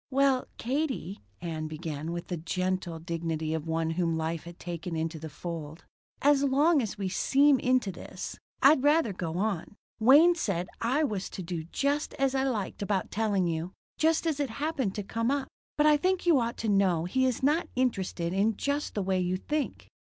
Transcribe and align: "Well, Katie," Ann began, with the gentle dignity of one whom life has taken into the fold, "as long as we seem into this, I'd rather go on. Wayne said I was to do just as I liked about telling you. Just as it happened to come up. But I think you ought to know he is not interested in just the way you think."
"Well, 0.09 0.47
Katie," 0.57 1.19
Ann 1.41 1.67
began, 1.67 2.11
with 2.11 2.29
the 2.29 2.37
gentle 2.37 2.97
dignity 2.97 3.53
of 3.53 3.67
one 3.67 3.91
whom 3.91 4.17
life 4.17 4.45
has 4.45 4.55
taken 4.57 4.95
into 4.95 5.19
the 5.19 5.29
fold, 5.29 5.85
"as 6.23 6.41
long 6.43 6.81
as 6.81 6.97
we 6.97 7.07
seem 7.07 7.59
into 7.59 7.91
this, 7.91 8.35
I'd 8.63 8.81
rather 8.81 9.13
go 9.13 9.37
on. 9.37 9.75
Wayne 9.99 10.33
said 10.33 10.69
I 10.81 11.03
was 11.03 11.29
to 11.29 11.43
do 11.43 11.65
just 11.65 12.15
as 12.15 12.33
I 12.33 12.45
liked 12.45 12.81
about 12.81 13.11
telling 13.11 13.45
you. 13.45 13.73
Just 13.99 14.25
as 14.25 14.39
it 14.39 14.49
happened 14.49 14.95
to 14.95 15.03
come 15.03 15.29
up. 15.29 15.47
But 15.77 15.85
I 15.85 15.97
think 15.97 16.25
you 16.25 16.39
ought 16.39 16.57
to 16.57 16.67
know 16.67 17.05
he 17.05 17.27
is 17.27 17.43
not 17.43 17.67
interested 17.75 18.33
in 18.33 18.57
just 18.57 18.95
the 18.95 19.03
way 19.03 19.19
you 19.19 19.37
think." 19.37 19.87